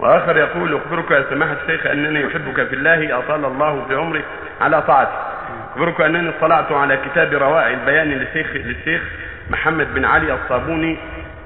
[0.00, 4.24] وآخر يقول أخبرك يا سماحة الشيخ أنني أحبك في الله أطال الله في عمرك
[4.60, 5.18] على طاعتك.
[5.72, 9.02] أخبرك أنني اطلعت على كتاب روائع البيان للشيخ للشيخ
[9.50, 10.96] محمد بن علي الصابوني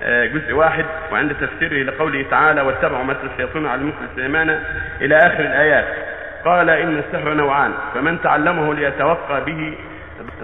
[0.03, 4.61] آه، جزء واحد وعند تفسيره لقوله تعالى واتبعوا مثل الشيطان على مثل سليمان
[5.01, 5.85] إلى آخر الآيات
[6.45, 9.75] قال إن السحر نوعان فمن تعلمه ليتوقى به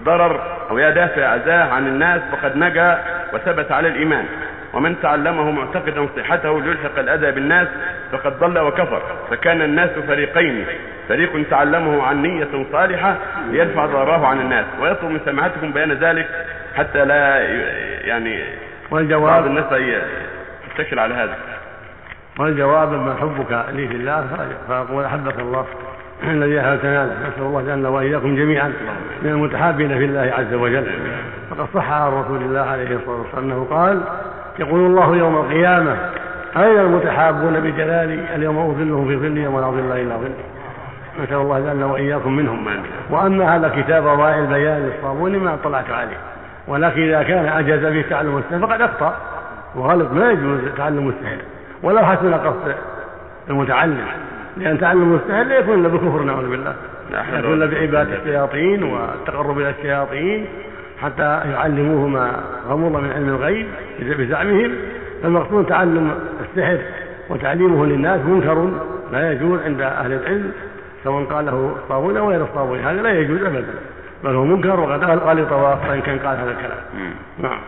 [0.00, 0.41] ضرر
[0.71, 4.25] أو يدافع أذاه عن الناس فقد نجا وثبت على الإيمان
[4.73, 7.68] ومن تعلمه معتقدا صحته ليلحق الأذى بالناس
[8.12, 10.67] فقد ضل وكفر فكان الناس فريقين
[11.08, 13.17] فريق تعلمه عن نية صالحة
[13.50, 16.29] ليدفع ضرره عن الناس ويطلب من سماحتكم بيان ذلك
[16.76, 17.39] حتى لا
[18.07, 18.46] يعني بعض
[18.90, 19.72] والجواب الناس
[20.79, 21.36] يتكل على هذا.
[22.39, 24.26] والجواب اما حبك لي في الله؟
[24.68, 25.67] فأقول أحبك الله
[26.25, 28.73] الذي احب تناله نسأل الله جل وإياكم جميعا
[29.23, 30.86] من المتحابين في الله عز وجل.
[31.50, 34.00] فقد صح عن رسول الله عليه الصلاة والسلام أنه قال
[34.58, 35.97] يقول الله يوم القيامة
[36.56, 40.34] أين المتحابون بجلالي اليوم أظلهم في ظلي ولا ظل إلا ظلي؟
[41.22, 42.67] نسأل الله جل وإياكم منهم.
[43.11, 46.17] واما هذا كتاب روائع البيان للصابوني ما اطلعت عليه.
[46.69, 49.17] ولكن إذا كان أجاز به تعلم السحر فقد أخطأ.
[49.77, 51.39] وغلط ما يجوز تعلم السحر
[51.83, 52.75] ولو حسن قصد
[53.50, 54.06] المتعلم
[54.56, 56.75] لأن تعلم السحر لا يكون إلا بكفر نعوذ بالله.
[57.11, 60.47] لا يكون إلا بعبادة الشياطين والتقرب إلى الشياطين.
[61.03, 63.67] حتى يعلموه ما غمض من علم الغيب
[64.00, 64.77] بزعمهم
[65.22, 66.78] فالمقصود تعلم السحر
[67.28, 68.70] وتعليمه للناس منكر
[69.12, 70.53] لا يجوز عند أهل العلم
[71.05, 73.75] سواء قاله الصابون أو غير الصابون هذا لا يجوز أبدا
[74.25, 75.53] بل هو منكر وقد غلط
[75.89, 76.78] وإن كان قال هذا الكلام.
[77.39, 77.59] نعم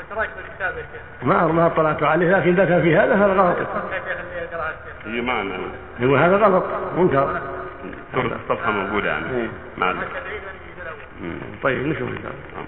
[0.00, 3.58] إيش رايك بالكتاب يا شيخ؟ ما ما اطلعت عليه لكن كان في هذا هذا غلط
[3.58, 5.54] يا شيخ اللي يقرا الشيخ هي معنا
[6.00, 6.64] يقول هذا غلط
[6.98, 7.40] منكر
[8.14, 9.48] صورة الصفحة موجودة يعني إيه.
[11.22, 12.66] 嗯，本人是这样的啊。